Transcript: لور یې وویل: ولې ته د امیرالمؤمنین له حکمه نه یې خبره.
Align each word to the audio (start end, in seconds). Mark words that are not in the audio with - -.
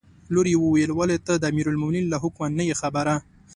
لور 0.33 0.45
یې 0.51 0.57
وویل: 0.61 0.91
ولې 0.93 1.17
ته 1.25 1.33
د 1.37 1.43
امیرالمؤمنین 1.51 2.05
له 2.09 2.17
حکمه 2.23 2.47
نه 2.57 2.63
یې 2.69 2.75
خبره. 2.81 3.15